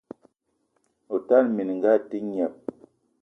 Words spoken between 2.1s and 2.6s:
gneb!